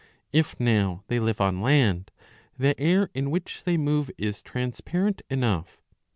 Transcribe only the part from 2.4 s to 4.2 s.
the air in which they move